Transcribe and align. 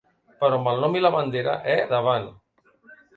Però 0.43 0.57
amb 0.61 0.69
el 0.71 0.79
nom 0.83 0.95
i 0.99 1.03
la 1.05 1.11
bandera, 1.15 1.53
eh?, 1.73 1.75
davant! 1.93 2.25